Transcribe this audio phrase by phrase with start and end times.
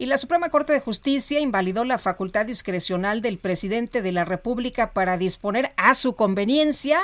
[0.00, 4.94] Y la Suprema Corte de Justicia invalidó la facultad discrecional del presidente de la República
[4.94, 7.00] para disponer a su conveniencia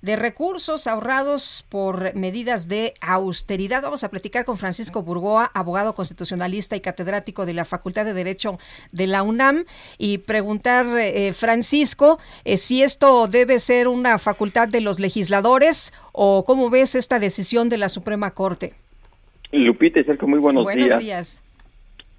[0.00, 3.80] de recursos ahorrados por medidas de austeridad.
[3.80, 8.58] Vamos a platicar con Francisco Burgoa, abogado constitucionalista y catedrático de la Facultad de Derecho
[8.90, 9.64] de la UNAM,
[9.96, 16.44] y preguntar, eh, Francisco, eh, si esto debe ser una facultad de los legisladores o
[16.44, 18.74] cómo ves esta decisión de la Suprema Corte.
[19.52, 21.40] Lupita y Sergio, muy buenos, buenos días.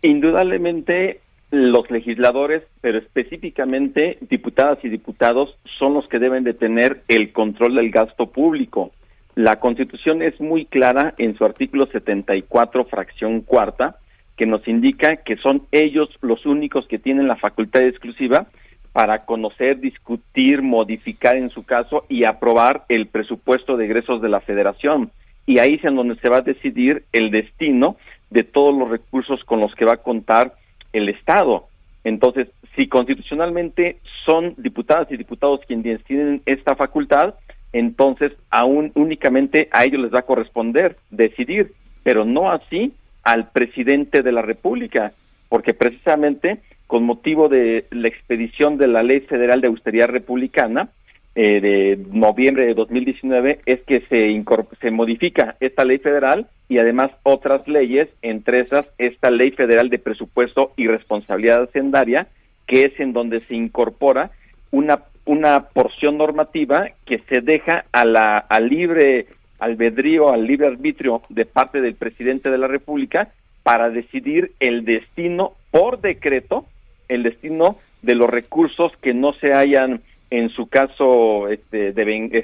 [0.03, 7.31] Indudablemente los legisladores, pero específicamente diputadas y diputados, son los que deben de tener el
[7.31, 8.91] control del gasto público.
[9.35, 13.97] La Constitución es muy clara en su artículo 74, fracción cuarta,
[14.35, 18.47] que nos indica que son ellos los únicos que tienen la facultad exclusiva
[18.91, 24.41] para conocer, discutir, modificar en su caso y aprobar el presupuesto de egresos de la
[24.41, 25.11] federación.
[25.45, 27.97] Y ahí es en donde se va a decidir el destino
[28.33, 30.55] de todos los recursos con los que va a contar
[30.91, 31.67] el Estado.
[32.03, 37.35] Entonces, si constitucionalmente son diputadas y diputados quienes tienen esta facultad,
[37.71, 41.73] entonces aún únicamente a ellos les va a corresponder decidir,
[42.03, 45.13] pero no así al presidente de la República,
[45.47, 50.89] porque precisamente con motivo de la expedición de la Ley Federal de Austeridad Republicana,
[51.35, 54.43] eh, de noviembre de 2019 es que se,
[54.79, 59.99] se modifica esta ley federal y además otras leyes, entre esas esta ley federal de
[59.99, 62.27] presupuesto y responsabilidad hacendaria,
[62.67, 64.31] que es en donde se incorpora
[64.71, 69.27] una, una porción normativa que se deja a la, al libre
[69.59, 73.29] albedrío, al libre arbitrio de parte del presidente de la República
[73.63, 76.65] para decidir el destino por decreto,
[77.07, 80.01] el destino de los recursos que no se hayan
[80.33, 81.93] en su caso este,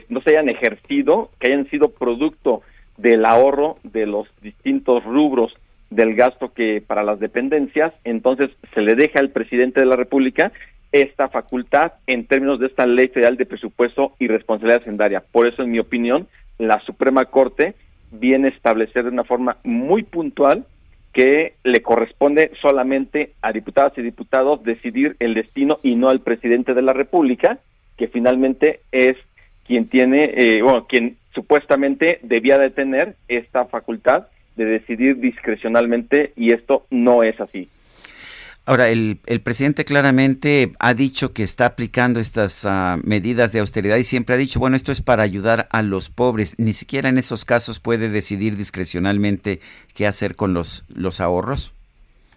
[0.09, 2.61] no se hayan ejercido, que hayan sido producto
[2.97, 5.51] del ahorro de los distintos rubros
[5.89, 10.51] del gasto que para las dependencias, entonces se le deja al presidente de la República
[10.91, 15.23] esta facultad en términos de esta ley federal de presupuesto y responsabilidad hacendaria.
[15.31, 16.27] Por eso, en mi opinión,
[16.59, 17.73] la Suprema Corte
[18.11, 20.65] viene a establecer de una forma muy puntual
[21.11, 26.75] que le corresponde solamente a diputadas y diputados decidir el destino y no al presidente
[26.75, 27.57] de la República,
[27.99, 29.17] que finalmente es
[29.67, 36.53] quien tiene, eh, bueno, quien supuestamente debía de tener esta facultad de decidir discrecionalmente y
[36.53, 37.67] esto no es así.
[38.65, 43.97] Ahora, el, el presidente claramente ha dicho que está aplicando estas ah, medidas de austeridad
[43.97, 46.55] y siempre ha dicho, bueno, esto es para ayudar a los pobres.
[46.57, 49.59] Ni siquiera en esos casos puede decidir discrecionalmente
[49.93, 51.73] qué hacer con los, los ahorros.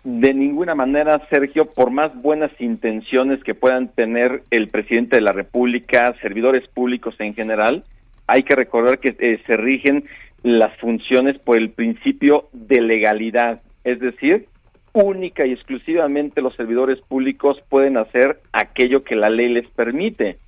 [0.05, 5.33] De ninguna manera, Sergio, por más buenas intenciones que puedan tener el presidente de la
[5.33, 7.85] República, servidores públicos en general,
[8.27, 10.05] hay que recordar que eh, se rigen
[10.43, 14.47] las funciones por el principio de legalidad, es decir,
[14.93, 20.39] única y exclusivamente los servidores públicos pueden hacer aquello que la ley les permite.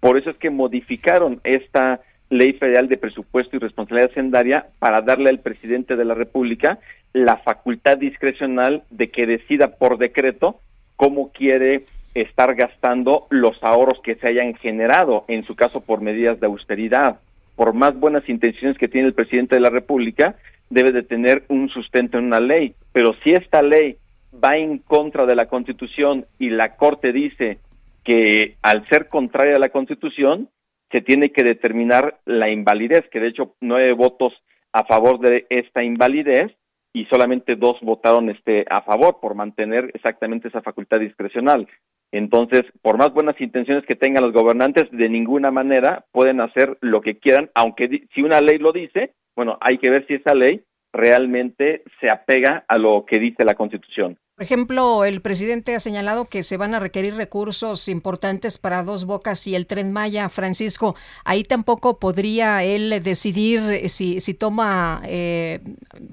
[0.00, 2.00] Por eso es que modificaron esta
[2.30, 6.78] Ley Federal de Presupuesto y Responsabilidad Hacendaria para darle al presidente de la República
[7.12, 10.60] la facultad discrecional de que decida por decreto
[10.96, 16.40] cómo quiere estar gastando los ahorros que se hayan generado, en su caso por medidas
[16.40, 17.20] de austeridad.
[17.54, 20.36] Por más buenas intenciones que tiene el presidente de la República,
[20.70, 22.74] debe de tener un sustento en una ley.
[22.92, 23.96] Pero si esta ley
[24.42, 27.58] va en contra de la Constitución y la Corte dice
[28.04, 30.48] que al ser contraria a la Constitución,
[30.90, 34.32] se tiene que determinar la invalidez, que de hecho nueve votos
[34.72, 36.52] a favor de esta invalidez
[36.92, 41.68] y solamente dos votaron este a favor por mantener exactamente esa facultad discrecional.
[42.12, 47.00] Entonces, por más buenas intenciones que tengan los gobernantes, de ninguna manera pueden hacer lo
[47.00, 50.62] que quieran, aunque si una ley lo dice, bueno, hay que ver si esa ley
[50.96, 54.18] realmente se apega a lo que dice la Constitución.
[54.34, 59.06] Por ejemplo, el presidente ha señalado que se van a requerir recursos importantes para Dos
[59.06, 60.28] Bocas y el Tren Maya.
[60.28, 60.94] Francisco,
[61.24, 65.60] ahí tampoco podría él decidir si, si toma eh,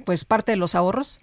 [0.06, 1.20] pues parte de los ahorros.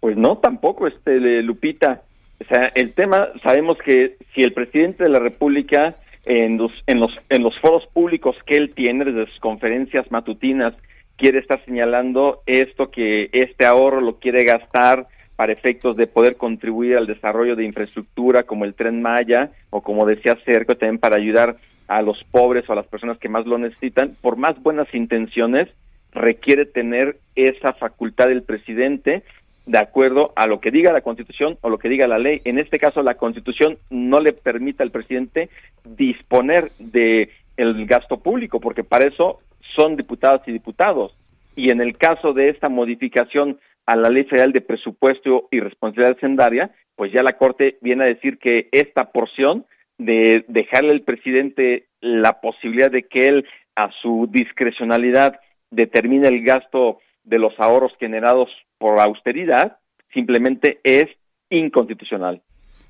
[0.00, 2.02] Pues no, tampoco, este Lupita.
[2.38, 5.96] O sea, el tema, sabemos que si el presidente de la República
[6.26, 10.74] en los, en los, en los foros públicos que él tiene, desde sus conferencias matutinas
[11.16, 15.06] quiere estar señalando esto que este ahorro lo quiere gastar
[15.36, 20.06] para efectos de poder contribuir al desarrollo de infraestructura como el tren Maya o como
[20.06, 21.56] decía Cerco también para ayudar
[21.88, 25.68] a los pobres o a las personas que más lo necesitan, por más buenas intenciones,
[26.12, 29.22] requiere tener esa facultad del presidente
[29.66, 32.40] de acuerdo a lo que diga la Constitución o lo que diga la ley.
[32.44, 35.48] En este caso, la Constitución no le permite al presidente
[35.84, 39.40] disponer de el gasto público, porque para eso
[39.74, 41.16] son diputados y diputados.
[41.56, 46.18] Y en el caso de esta modificación a la Ley Federal de Presupuesto y Responsabilidad
[46.20, 49.66] Sendaria, pues ya la Corte viene a decir que esta porción
[49.98, 55.40] de dejarle al presidente la posibilidad de que él a su discrecionalidad
[55.70, 58.48] determine el gasto de los ahorros generados
[58.78, 59.78] por austeridad,
[60.12, 61.06] simplemente es
[61.50, 62.42] inconstitucional.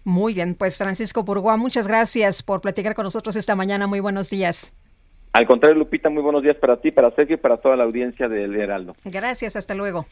[0.04, 3.86] Muy bien, pues Francisco Burgoa, muchas gracias por platicar con nosotros esta mañana.
[3.86, 4.74] Muy buenos días.
[5.34, 8.28] Al contrario, Lupita, muy buenos días para ti, para Sergio y para toda la audiencia
[8.28, 8.94] del Heraldo.
[9.04, 10.06] Gracias, hasta luego.